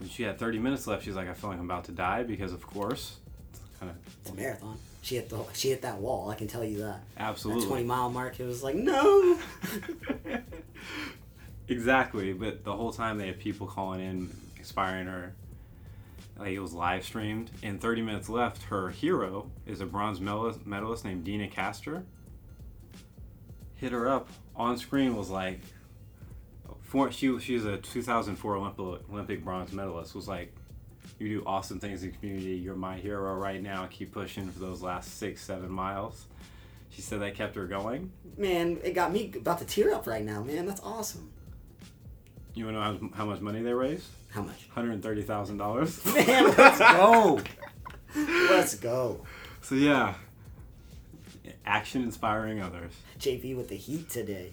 when 0.02 0.10
she 0.10 0.24
had 0.24 0.36
30 0.36 0.58
minutes 0.58 0.88
left, 0.88 1.04
she's 1.04 1.14
like, 1.14 1.28
I 1.28 1.32
feel 1.32 1.48
like 1.48 1.60
I'm 1.60 1.64
about 1.64 1.84
to 1.84 1.92
die 1.92 2.24
because, 2.24 2.52
of 2.52 2.66
course, 2.66 3.18
kind 3.78 3.92
of 3.92 3.96
It's 4.20 4.30
a 4.30 4.34
marathon. 4.34 4.76
She 5.00 5.14
hit 5.14 5.28
the 5.28 5.44
she 5.52 5.68
hit 5.70 5.82
that 5.82 5.98
wall. 5.98 6.28
I 6.28 6.34
can 6.34 6.48
tell 6.48 6.64
you 6.64 6.78
that. 6.78 7.02
absolutely. 7.16 7.62
That 7.62 7.68
20 7.68 7.84
mile 7.84 8.10
mark. 8.10 8.40
It 8.40 8.44
was 8.44 8.64
like 8.64 8.74
no. 8.74 9.38
exactly, 11.68 12.32
but 12.32 12.64
the 12.64 12.72
whole 12.72 12.92
time 12.92 13.16
they 13.16 13.28
had 13.28 13.38
people 13.38 13.66
calling 13.68 14.00
in, 14.00 14.36
inspiring 14.56 15.06
her. 15.06 15.34
Like 16.36 16.50
it 16.50 16.60
was 16.60 16.72
live 16.72 17.04
streamed. 17.04 17.52
In 17.62 17.78
30 17.78 18.02
minutes 18.02 18.28
left, 18.28 18.64
her 18.64 18.90
hero 18.90 19.50
is 19.66 19.80
a 19.80 19.86
bronze 19.86 20.20
medalist, 20.20 20.66
medalist 20.66 21.04
named 21.04 21.22
Deena 21.22 21.46
Kastor. 21.46 22.02
Hit 23.76 23.92
her 23.92 24.08
up 24.08 24.28
on 24.56 24.78
screen 24.78 25.14
was 25.14 25.30
like, 25.30 25.60
for, 26.92 27.10
she 27.10 27.38
she's 27.38 27.64
a 27.64 27.78
2004 27.78 28.56
Olympic 28.56 29.10
Olympic 29.10 29.42
bronze 29.42 29.72
medalist. 29.72 30.14
Was 30.14 30.28
like, 30.28 30.52
you 31.18 31.26
do 31.26 31.42
awesome 31.46 31.80
things 31.80 32.02
in 32.02 32.10
the 32.10 32.16
community. 32.18 32.50
You're 32.50 32.74
my 32.74 32.98
hero 32.98 33.34
right 33.34 33.62
now. 33.62 33.88
Keep 33.90 34.12
pushing 34.12 34.46
for 34.50 34.58
those 34.58 34.82
last 34.82 35.16
six 35.16 35.42
seven 35.42 35.70
miles. 35.70 36.26
She 36.90 37.00
said 37.00 37.22
that 37.22 37.34
kept 37.34 37.56
her 37.56 37.66
going. 37.66 38.12
Man, 38.36 38.78
it 38.84 38.92
got 38.92 39.10
me 39.10 39.32
about 39.34 39.58
to 39.60 39.64
tear 39.64 39.94
up 39.94 40.06
right 40.06 40.22
now, 40.22 40.42
man. 40.42 40.66
That's 40.66 40.82
awesome. 40.82 41.32
You 42.52 42.66
want 42.66 42.76
to 42.76 42.80
know 42.80 43.08
how, 43.14 43.16
how 43.16 43.24
much 43.24 43.40
money 43.40 43.62
they 43.62 43.72
raised? 43.72 44.08
How 44.28 44.42
much? 44.42 44.68
Hundred 44.74 45.02
thirty 45.02 45.22
thousand 45.22 45.56
dollars. 45.56 46.04
Man, 46.04 46.44
let's 46.58 46.78
go. 46.78 47.40
Let's 48.14 48.74
go. 48.74 49.24
So 49.62 49.76
yeah, 49.76 50.16
action 51.64 52.02
inspiring 52.02 52.60
others. 52.60 52.92
JP 53.18 53.56
with 53.56 53.68
the 53.70 53.76
heat 53.76 54.10
today. 54.10 54.52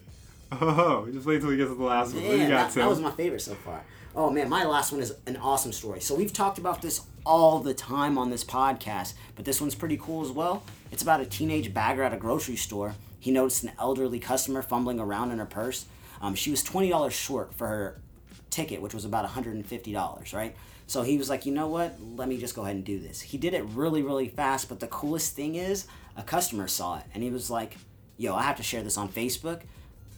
Oh, 0.52 1.08
just 1.12 1.26
wait 1.26 1.42
till 1.42 1.50
we 1.50 1.58
get 1.58 1.68
to 1.68 1.76
the 1.76 1.84
last 1.84 2.14
one. 2.14 2.24
What 2.24 2.32
do 2.32 2.36
you 2.36 2.44
Man, 2.44 2.50
got, 2.50 2.74
that, 2.74 2.80
that 2.80 2.90
was 2.90 3.00
my 3.00 3.12
favorite 3.12 3.42
so 3.42 3.54
far. 3.54 3.84
Oh 4.16 4.30
man, 4.32 4.50
my 4.50 4.66
last 4.66 4.92
one 4.92 5.02
is 5.02 5.14
an 5.28 5.38
awesome 5.38 5.72
story. 5.72 6.02
So 6.02 6.16
we've 6.16 6.34
talked 6.34 6.58
about 6.58 6.82
this 6.82 7.02
all 7.26 7.60
the 7.60 7.74
time 7.74 8.18
on 8.18 8.32
this 8.32 8.44
podcast, 8.44 9.14
but 9.36 9.46
this 9.46 9.62
one's 9.62 9.76
pretty 9.76 9.98
cool 9.98 10.24
as 10.24 10.32
well. 10.32 10.64
It's 10.92 11.04
about 11.04 11.22
a 11.22 11.26
teenage 11.26 11.74
bagger 11.74 12.02
at 12.02 12.14
a 12.14 12.18
grocery 12.18 12.56
store. 12.56 12.96
He 13.20 13.32
noticed 13.32 13.64
an 13.64 13.72
elderly 13.78 14.20
customer 14.20 14.62
fumbling 14.62 15.00
around 15.00 15.32
in 15.32 15.38
her 15.38 15.46
purse. 15.46 15.86
Um, 16.22 16.34
she 16.34 16.50
was 16.50 16.64
twenty 16.64 16.90
dollars 16.90 17.14
short 17.14 17.54
for 17.54 17.68
her 17.68 18.02
ticket, 18.50 18.82
which 18.82 18.96
was 18.96 19.06
about 19.06 19.26
hundred 19.26 19.56
and 19.56 19.66
fifty 19.66 19.94
dollars, 19.94 20.34
right? 20.34 20.56
So 20.88 21.04
he 21.04 21.20
was 21.20 21.30
like, 21.30 21.46
you 21.46 21.54
know 21.54 21.68
what? 21.68 21.98
Let 22.02 22.28
me 22.28 22.40
just 22.40 22.56
go 22.56 22.64
ahead 22.64 22.76
and 22.76 22.84
do 22.84 23.00
this. 23.00 23.22
He 23.22 23.38
did 23.38 23.54
it 23.54 23.64
really, 23.66 24.02
really 24.02 24.28
fast. 24.28 24.68
But 24.70 24.80
the 24.80 24.88
coolest 24.88 25.36
thing 25.36 25.54
is, 25.54 25.86
a 26.18 26.24
customer 26.24 26.68
saw 26.68 26.98
it 26.98 27.04
and 27.14 27.22
he 27.22 27.30
was 27.30 27.52
like, 27.52 27.78
yo, 28.18 28.34
I 28.34 28.42
have 28.42 28.58
to 28.58 28.64
share 28.64 28.82
this 28.82 28.98
on 28.98 29.08
Facebook. 29.08 29.62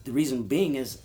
The 0.04 0.12
reason 0.12 0.44
being 0.44 0.76
is 0.76 1.00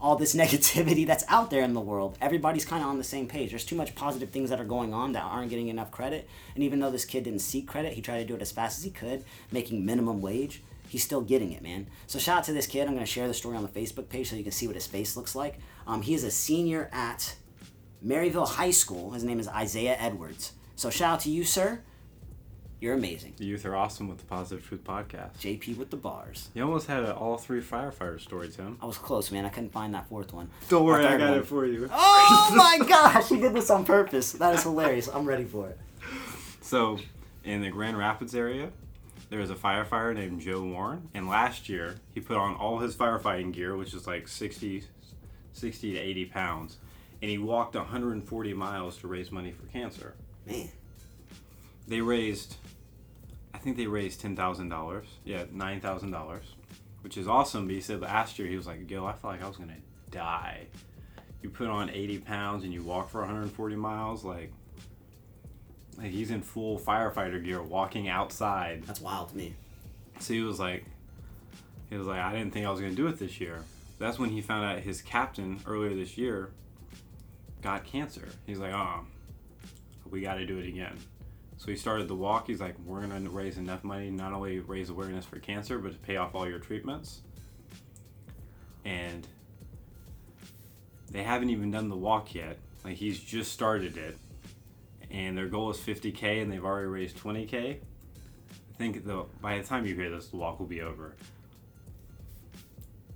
all 0.00 0.16
this 0.16 0.34
negativity 0.44 1.06
that's 1.06 1.24
out 1.28 1.50
there 1.50 1.62
in 1.62 1.74
the 1.74 1.80
world. 1.80 2.16
Everybody's 2.20 2.64
kind 2.64 2.82
of 2.82 2.88
on 2.88 2.98
the 2.98 3.04
same 3.04 3.26
page. 3.26 3.50
There's 3.50 3.64
too 3.64 3.76
much 3.76 3.94
positive 3.94 4.30
things 4.30 4.50
that 4.50 4.60
are 4.60 4.64
going 4.64 4.94
on 4.94 5.12
that 5.12 5.24
aren't 5.24 5.50
getting 5.50 5.68
enough 5.68 5.90
credit. 5.90 6.28
And 6.54 6.64
even 6.64 6.80
though 6.80 6.90
this 6.90 7.04
kid 7.04 7.24
didn't 7.24 7.40
seek 7.40 7.66
credit, 7.66 7.94
he 7.94 8.02
tried 8.02 8.18
to 8.18 8.24
do 8.24 8.34
it 8.34 8.42
as 8.42 8.52
fast 8.52 8.78
as 8.78 8.84
he 8.84 8.90
could, 8.90 9.24
making 9.50 9.84
minimum 9.84 10.20
wage. 10.20 10.62
He's 10.88 11.04
still 11.04 11.20
getting 11.20 11.52
it, 11.52 11.62
man. 11.62 11.86
So 12.06 12.18
shout 12.18 12.38
out 12.38 12.44
to 12.44 12.52
this 12.52 12.66
kid. 12.66 12.82
I'm 12.86 12.94
going 12.94 13.00
to 13.00 13.06
share 13.06 13.28
the 13.28 13.34
story 13.34 13.56
on 13.56 13.62
the 13.62 13.68
Facebook 13.68 14.08
page 14.08 14.30
so 14.30 14.36
you 14.36 14.42
can 14.42 14.52
see 14.52 14.66
what 14.66 14.76
his 14.76 14.86
face 14.86 15.16
looks 15.16 15.34
like. 15.34 15.58
Um, 15.86 16.00
he 16.00 16.14
is 16.14 16.24
a 16.24 16.30
senior 16.30 16.88
at 16.92 17.34
Maryville 18.04 18.48
High 18.48 18.70
School. 18.70 19.10
His 19.10 19.24
name 19.24 19.38
is 19.38 19.48
Isaiah 19.48 19.96
Edwards. 19.98 20.52
So 20.76 20.88
shout 20.88 21.14
out 21.14 21.20
to 21.20 21.30
you, 21.30 21.44
sir. 21.44 21.82
You're 22.80 22.94
amazing. 22.94 23.34
the 23.38 23.44
youth 23.44 23.66
are 23.66 23.74
awesome 23.74 24.08
with 24.08 24.18
the 24.18 24.24
Positive 24.24 24.64
Truth 24.64 24.84
podcast. 24.84 25.32
JP 25.40 25.78
with 25.78 25.90
the 25.90 25.96
bars. 25.96 26.48
You 26.54 26.62
almost 26.62 26.86
had 26.86 27.02
a 27.02 27.12
all 27.14 27.36
three 27.36 27.60
firefighter 27.60 28.20
story, 28.20 28.48
Tim. 28.50 28.78
I 28.80 28.86
was 28.86 28.98
close, 28.98 29.32
man. 29.32 29.44
I 29.44 29.48
couldn't 29.48 29.72
find 29.72 29.92
that 29.94 30.08
fourth 30.08 30.32
one. 30.32 30.48
Don't 30.68 30.84
worry, 30.84 31.04
I 31.04 31.16
got 31.16 31.30
one. 31.30 31.38
it 31.40 31.46
for 31.46 31.66
you. 31.66 31.88
Oh 31.92 32.54
my 32.56 32.78
gosh, 32.88 33.28
he 33.30 33.40
did 33.40 33.52
this 33.52 33.68
on 33.70 33.84
purpose. 33.84 34.32
That 34.32 34.54
is 34.54 34.62
hilarious. 34.62 35.08
I'm 35.08 35.26
ready 35.26 35.44
for 35.44 35.68
it. 35.68 35.78
So, 36.60 36.98
in 37.44 37.62
the 37.62 37.70
Grand 37.70 37.98
Rapids 37.98 38.34
area, 38.34 38.70
there 39.30 39.40
is 39.40 39.50
a 39.50 39.54
firefighter 39.56 40.14
named 40.14 40.40
Joe 40.40 40.62
Warren, 40.62 41.08
and 41.14 41.28
last 41.28 41.68
year 41.68 41.96
he 42.14 42.20
put 42.20 42.36
on 42.36 42.54
all 42.54 42.78
his 42.78 42.94
firefighting 42.94 43.52
gear, 43.52 43.76
which 43.76 43.92
is 43.92 44.06
like 44.06 44.28
60, 44.28 44.84
60 45.52 45.92
to 45.94 45.98
80 45.98 46.24
pounds, 46.26 46.76
and 47.22 47.30
he 47.30 47.38
walked 47.38 47.74
140 47.74 48.54
miles 48.54 48.98
to 48.98 49.08
raise 49.08 49.32
money 49.32 49.50
for 49.50 49.66
cancer. 49.66 50.14
Man, 50.46 50.68
They 51.88 52.00
raised, 52.02 52.56
I 53.54 53.58
think 53.58 53.76
they 53.76 53.86
raised 53.86 54.22
$10,000. 54.22 55.04
Yeah, 55.24 55.44
$9,000, 55.44 56.40
which 57.00 57.16
is 57.16 57.26
awesome. 57.26 57.66
But 57.66 57.74
he 57.74 57.80
said 57.80 58.02
last 58.02 58.38
year 58.38 58.46
he 58.46 58.56
was 58.56 58.66
like, 58.66 58.88
yo, 58.90 59.06
I 59.06 59.12
felt 59.12 59.32
like 59.32 59.42
I 59.42 59.48
was 59.48 59.56
going 59.56 59.70
to 59.70 60.16
die. 60.16 60.66
you 61.42 61.50
put 61.50 61.68
on 61.68 61.90
80 61.90 62.18
pounds 62.18 62.64
and 62.64 62.72
you 62.72 62.82
walk 62.82 63.10
for 63.10 63.20
140 63.20 63.76
miles, 63.76 64.24
like, 64.24 64.52
like 65.96 66.10
he's 66.10 66.30
in 66.30 66.42
full 66.42 66.78
firefighter 66.78 67.42
gear 67.42 67.62
walking 67.62 68.08
outside. 68.08 68.84
That's 68.84 69.00
wild 69.00 69.30
to 69.30 69.36
me. 69.36 69.54
So 70.20 70.34
he 70.34 70.42
was 70.42 70.60
like, 70.60 70.84
he 71.90 71.96
was 71.96 72.06
like, 72.06 72.20
I 72.20 72.32
didn't 72.32 72.52
think 72.52 72.66
I 72.66 72.70
was 72.70 72.80
gonna 72.80 72.92
do 72.92 73.06
it 73.08 73.18
this 73.18 73.40
year. 73.40 73.64
That's 73.98 74.18
when 74.18 74.30
he 74.30 74.40
found 74.40 74.64
out 74.64 74.80
his 74.80 75.02
captain 75.02 75.60
earlier 75.66 75.94
this 75.94 76.16
year 76.16 76.50
got 77.62 77.84
cancer. 77.84 78.28
He's 78.46 78.58
like, 78.58 78.72
oh, 78.72 79.00
we 80.10 80.20
got 80.20 80.34
to 80.34 80.46
do 80.46 80.58
it 80.58 80.66
again. 80.66 80.96
So 81.58 81.66
he 81.66 81.76
started 81.76 82.06
the 82.06 82.14
walk. 82.14 82.46
He's 82.46 82.60
like, 82.60 82.76
we're 82.86 83.00
gonna 83.00 83.28
raise 83.28 83.58
enough 83.58 83.82
money 83.82 84.10
not 84.10 84.32
only 84.32 84.60
raise 84.60 84.90
awareness 84.90 85.24
for 85.24 85.38
cancer, 85.40 85.78
but 85.78 85.92
to 85.92 85.98
pay 85.98 86.16
off 86.16 86.34
all 86.34 86.48
your 86.48 86.60
treatments. 86.60 87.20
And 88.84 89.26
they 91.10 91.24
haven't 91.24 91.50
even 91.50 91.70
done 91.70 91.88
the 91.88 91.96
walk 91.96 92.34
yet. 92.34 92.58
Like 92.84 92.94
he's 92.96 93.18
just 93.18 93.52
started 93.52 93.96
it, 93.96 94.16
and 95.10 95.36
their 95.36 95.48
goal 95.48 95.70
is 95.70 95.78
50k, 95.78 96.40
and 96.40 96.50
they've 96.50 96.64
already 96.64 96.86
raised 96.86 97.18
20k. 97.18 97.54
I 97.54 97.80
think 98.78 99.04
the 99.04 99.24
by 99.42 99.58
the 99.58 99.64
time 99.64 99.84
you 99.84 99.96
hear 99.96 100.10
this, 100.10 100.28
the 100.28 100.36
walk 100.36 100.60
will 100.60 100.66
be 100.66 100.80
over. 100.80 101.16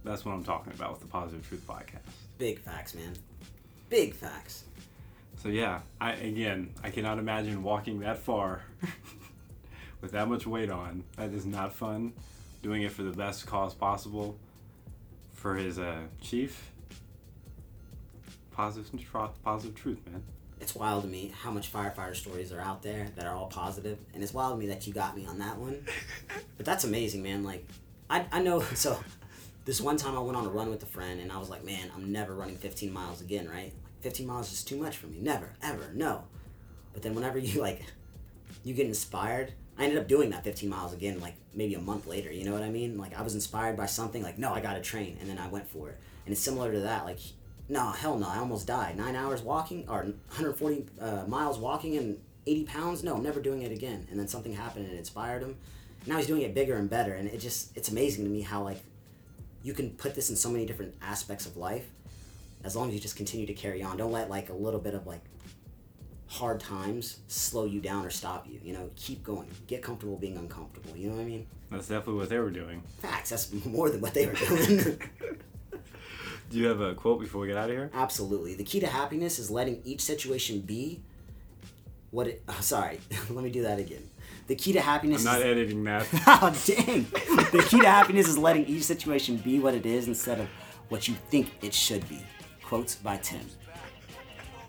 That's 0.05 0.25
what 0.25 0.33
I'm 0.33 0.43
talking 0.43 0.73
about 0.73 0.91
with 0.91 1.01
the 1.01 1.07
Positive 1.07 1.49
Truth 1.49 1.65
podcast. 1.65 2.01
Big 2.39 2.59
facts, 2.59 2.95
man. 2.95 3.13
Big 3.89 4.15
facts. 4.15 4.65
So 5.43 5.49
yeah, 5.49 5.81
I 6.01 6.13
again, 6.13 6.71
I 6.85 6.91
cannot 6.91 7.19
imagine 7.19 7.65
walking 7.65 7.99
that 8.01 8.19
far 8.19 8.63
with 10.01 10.13
that 10.13 10.29
much 10.29 10.47
weight 10.47 10.71
on. 10.71 11.03
That 11.17 11.33
is 11.33 11.45
not 11.45 11.73
fun. 11.73 12.13
Doing 12.63 12.83
it 12.83 12.93
for 12.93 13.03
the 13.03 13.11
best 13.11 13.45
cause 13.45 13.75
possible 13.75 14.39
for 15.33 15.57
his 15.57 15.81
uh, 15.81 16.03
chief. 16.21 16.71
Positive, 18.53 19.05
positive 19.43 19.75
truth, 19.75 19.99
man. 20.09 20.23
It's 20.61 20.77
wild 20.77 21.03
to 21.03 21.09
me 21.09 21.35
how 21.37 21.51
much 21.51 21.73
firefighter 21.73 22.15
stories 22.15 22.53
are 22.53 22.61
out 22.61 22.85
there 22.85 23.09
that 23.17 23.27
are 23.27 23.35
all 23.35 23.49
positive, 23.49 23.99
and 24.15 24.23
it's 24.23 24.33
wild 24.33 24.55
to 24.55 24.59
me 24.61 24.69
that 24.69 24.87
you 24.87 24.93
got 24.93 25.17
me 25.17 25.27
on 25.27 25.41
that 25.41 25.57
one. 25.57 25.85
but 26.57 26.65
that's 26.65 26.85
amazing, 26.85 27.21
man. 27.21 27.43
Like, 27.43 27.67
I, 28.09 28.27
I 28.31 28.43
know. 28.43 28.61
So, 28.77 28.97
this 29.65 29.81
one 29.81 29.97
time 29.97 30.17
I 30.17 30.21
went 30.21 30.37
on 30.37 30.47
a 30.47 30.51
run 30.51 30.71
with 30.71 30.85
a 30.85 30.87
friend, 30.87 31.21
and 31.21 31.33
I 31.33 31.39
was 31.39 31.51
like, 31.51 31.65
man, 31.65 31.91
I'm 31.97 32.13
never 32.13 32.33
running 32.33 32.59
15 32.59 32.93
miles 32.93 33.21
again, 33.21 33.49
right? 33.49 33.73
15 34.03 34.27
miles 34.27 34.53
is 34.53 34.65
too 34.65 34.77
much 34.77 34.97
for 34.97 35.07
me. 35.07 35.19
Never, 35.21 35.51
ever, 35.63 35.91
no. 35.95 36.25
But 36.93 37.03
then 37.03 37.15
whenever 37.15 37.39
you 37.39 37.61
like, 37.61 37.83
you 38.65 38.75
get 38.75 38.87
inspired. 38.87 39.53
I 39.79 39.85
ended 39.85 39.99
up 39.99 40.09
doing 40.09 40.31
that 40.31 40.45
15 40.45 40.69
miles 40.69 40.93
again, 40.93 41.21
like 41.21 41.35
maybe 41.55 41.75
a 41.75 41.81
month 41.81 42.07
later. 42.07 42.31
You 42.31 42.45
know 42.45 42.53
what 42.53 42.63
I 42.63 42.69
mean? 42.69 42.99
Like 42.99 43.19
I 43.19 43.23
was 43.23 43.35
inspired 43.35 43.77
by 43.77 43.87
something. 43.87 44.23
Like 44.23 44.39
no, 44.39 44.53
I 44.53 44.61
got 44.61 44.75
to 44.75 44.81
train, 44.81 45.17
and 45.21 45.29
then 45.29 45.39
I 45.39 45.49
went 45.49 45.69
for 45.69 45.89
it. 45.89 45.99
And 46.27 46.33
it's 46.33 46.41
similar 46.41 46.73
to 46.73 46.81
that. 46.81 47.05
Like, 47.05 47.19
no, 47.69 47.91
hell 47.91 48.19
no, 48.19 48.29
I 48.29 48.39
almost 48.39 48.67
died. 48.67 48.97
Nine 48.97 49.17
hours 49.17 49.41
walking 49.41 49.89
or 49.89 50.03
140 50.03 50.87
uh, 51.01 51.25
miles 51.27 51.59
walking 51.59 51.97
and 51.97 52.19
80 52.47 52.65
pounds. 52.65 53.03
No, 53.03 53.17
I'm 53.17 53.23
never 53.23 53.41
doing 53.41 53.63
it 53.63 53.73
again. 53.73 54.07
And 54.11 54.21
then 54.21 54.29
something 54.29 54.55
happened 54.55 54.85
and 54.87 54.95
it 54.95 54.99
inspired 54.99 55.43
him. 55.43 55.57
Now 56.07 56.19
he's 56.19 56.27
doing 56.27 56.43
it 56.43 56.55
bigger 56.55 56.77
and 56.77 56.91
better, 56.91 57.15
and 57.15 57.29
it 57.29 57.39
just 57.39 57.77
it's 57.77 57.89
amazing 57.89 58.25
to 58.25 58.31
me 58.31 58.43
how 58.43 58.63
like 58.63 58.83
you 59.63 59.73
can 59.73 59.91
put 59.91 60.15
this 60.15 60.29
in 60.29 60.37
so 60.37 60.51
many 60.51 60.67
different 60.67 60.95
aspects 61.01 61.47
of 61.47 61.57
life 61.57 61.89
as 62.65 62.77
long 62.77 62.89
as 62.89 62.95
you 62.95 63.01
just 63.01 63.17
continue 63.17 63.47
to 63.47 63.55
carry 63.55 63.83
on. 63.83 63.97
Don't 63.97 64.13
let 64.13 64.31
like 64.31 64.49
a 64.49 64.55
little 64.55 64.81
bit 64.81 64.95
of 64.95 65.07
like 65.07 65.21
hard 66.27 66.61
times 66.61 67.19
slow 67.29 67.65
you 67.65 67.81
down 67.81 68.07
or 68.07 68.11
stop 68.11 68.47
you. 68.49 68.61
You 68.63 68.73
know, 68.73 68.91
keep 68.97 69.23
going. 69.23 69.49
Get 69.67 69.83
comfortable 69.83 70.17
being 70.17 70.37
uncomfortable. 70.37 70.97
You 70.97 71.11
know 71.11 71.17
what 71.17 71.23
I 71.23 71.27
mean? 71.27 71.47
That's 71.71 71.89
definitely 71.89 72.15
what 72.15 72.29
they 72.29 72.39
were 72.39 72.51
doing. 72.51 72.83
Facts. 73.01 73.31
That's 73.31 73.53
more 73.67 73.91
than 73.91 74.01
what 74.01 74.15
they 74.15 74.27
were 74.27 74.35
doing. 74.35 75.01
Do 76.51 76.59
you 76.59 76.67
have 76.67 76.81
a 76.81 76.95
quote 76.95 77.19
before 77.19 77.41
we 77.41 77.49
get 77.49 77.57
out 77.57 77.71
of 77.71 77.77
here? 77.77 77.91
Absolutely. 77.95 78.55
The 78.55 78.65
key 78.65 78.81
to 78.81 78.87
happiness 78.87 79.39
is 79.39 79.51
letting 79.51 79.81
each 79.85 80.03
situation 80.03 80.61
be 80.61 81.01
what 82.11 82.27
it. 82.27 82.43
Oh, 82.49 82.57
sorry, 82.61 83.01
let 83.31 83.43
me 83.43 83.51
do 83.51 83.63
that 83.63 83.79
again. 83.79 84.09
The 84.47 84.55
key 84.55 84.73
to 84.75 84.81
happiness. 84.81 85.27
I'm 85.27 85.33
not 85.33 85.41
is, 85.41 85.47
editing 85.47 85.85
that. 85.85 86.07
oh 86.27 86.55
dang! 86.67 87.05
the 87.53 87.65
key 87.69 87.81
to 87.81 87.89
happiness 87.89 88.29
is 88.29 88.39
letting 88.39 88.67
each 88.67 88.85
situation 88.85 89.39
be 89.39 89.59
what 89.59 89.75
it 89.75 89.87
is 89.87 90.09
instead 90.09 90.41
of 90.41 90.49
what 90.89 91.09
you 91.09 91.15
think 91.31 91.53
it 91.63 91.73
should 91.73 92.07
be. 92.09 92.21
Quotes 92.73 92.95
by 92.95 93.19
Tim. 93.19 93.43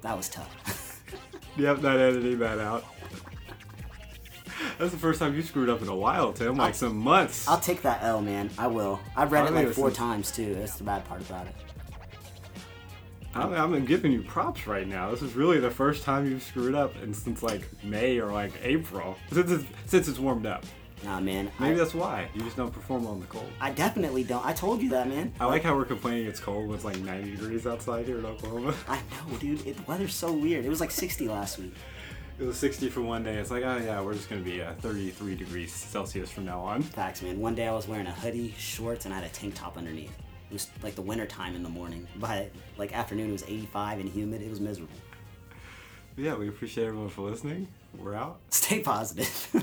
That 0.01 0.17
was 0.17 0.27
tough. 0.27 1.01
yep, 1.57 1.81
not 1.81 1.95
editing 1.95 2.38
that 2.39 2.60
out. 2.60 2.83
That's 4.77 4.91
the 4.91 4.98
first 4.98 5.22
time 5.22 5.33
you 5.33 5.41
screwed 5.41 5.69
up 5.69 5.81
in 5.81 5.88
a 5.88 5.95
while, 5.95 6.33
Tim. 6.33 6.57
Like 6.57 6.67
I'll- 6.67 6.74
some 6.74 6.98
months. 6.98 7.48
I'll 7.48 7.62
take 7.62 7.81
that 7.83 8.03
L, 8.03 8.22
man. 8.22 8.50
I 8.57 8.67
will. 8.67 9.00
I've 9.15 9.31
read 9.31 9.45
I 9.45 9.48
it 9.48 9.51
like 9.53 9.69
four 9.69 9.88
is- 9.88 9.95
times 9.95 10.31
too. 10.31 10.53
That's 10.53 10.75
the 10.75 10.83
bad 10.83 11.05
part 11.05 11.22
about 11.22 11.48
it. 11.48 11.55
I'm, 13.33 13.53
I'm 13.53 13.86
giving 13.86 14.12
you 14.12 14.22
props 14.22 14.67
right 14.67 14.86
now. 14.86 15.10
This 15.10 15.22
is 15.22 15.33
really 15.36 15.62
the 15.62 15.72
first 15.72 16.03
time 16.03 16.29
you've 16.29 16.43
screwed 16.43 16.75
up 16.75 17.01
and 17.01 17.15
since 17.15 17.41
like 17.41 17.69
May 17.86 18.19
or 18.19 18.33
like 18.33 18.51
April. 18.63 19.15
Since 19.31 19.50
it's, 19.50 19.65
since 19.86 20.10
it's 20.10 20.19
warmed 20.19 20.45
up. 20.45 20.65
Nah, 21.03 21.19
man. 21.19 21.51
Maybe 21.60 21.75
I, 21.75 21.77
that's 21.77 21.93
why. 21.93 22.29
You 22.33 22.41
just 22.41 22.55
don't 22.55 22.72
perform 22.72 23.03
well 23.03 23.13
in 23.13 23.19
the 23.19 23.25
cold. 23.27 23.50
I 23.60 23.72
definitely 23.72 24.24
don't. 24.24 24.45
I 24.45 24.53
told 24.53 24.81
you 24.81 24.89
that, 24.91 25.07
man. 25.07 25.33
I 25.39 25.45
like 25.45 25.63
how 25.63 25.75
we're 25.75 25.86
complaining 25.86 26.27
it's 26.27 26.39
cold 26.39 26.67
when 26.67 26.75
it's 26.75 26.86
like 26.86 26.98
90 26.98 27.31
degrees 27.31 27.67
outside 27.67 28.05
here 28.05 28.19
in 28.19 28.25
Oklahoma. 28.25 28.74
I 28.88 28.98
know, 28.98 29.38
dude. 29.38 29.65
It, 29.67 29.77
the 29.77 29.83
weather's 29.83 30.13
so 30.13 30.31
weird. 30.31 30.65
It 30.65 30.69
was 30.69 30.79
like 30.79 30.91
60 30.91 31.27
last 31.27 31.57
week. 31.57 31.74
It 32.39 32.45
was 32.45 32.57
60 32.57 32.89
for 32.89 33.01
one 33.01 33.24
day. 33.24 33.36
It's 33.36 33.51
like, 33.51 33.63
oh 33.63 33.77
yeah, 33.77 34.01
we're 34.01 34.13
just 34.13 34.29
gonna 34.29 34.41
be 34.41 34.62
uh, 34.62 34.74
33 34.75 35.36
degrees 35.36 35.72
Celsius 35.72 36.31
from 36.31 36.45
now 36.45 36.62
on. 36.62 36.81
Facts, 36.81 37.22
man. 37.22 37.39
One 37.39 37.53
day 37.53 37.67
I 37.67 37.74
was 37.74 37.88
wearing 37.88 38.07
a 38.07 38.12
hoodie, 38.12 38.53
shorts, 38.57 39.05
and 39.05 39.13
I 39.13 39.19
had 39.19 39.25
a 39.25 39.33
tank 39.33 39.53
top 39.55 39.77
underneath. 39.77 40.17
It 40.50 40.53
was 40.53 40.69
like 40.81 40.95
the 40.95 41.01
winter 41.01 41.25
time 41.25 41.55
in 41.55 41.63
the 41.63 41.69
morning. 41.69 42.07
but 42.15 42.50
like 42.77 42.93
afternoon, 42.93 43.29
it 43.29 43.33
was 43.33 43.43
85 43.43 44.00
and 44.00 44.10
humid. 44.10 44.41
It 44.41 44.50
was 44.50 44.60
miserable. 44.60 44.93
Yeah, 46.17 46.36
we 46.36 46.48
appreciate 46.48 46.86
everyone 46.86 47.10
for 47.10 47.22
listening. 47.29 47.67
We're 47.98 48.15
out. 48.15 48.39
Stay 48.50 48.79
positive. 48.81 49.62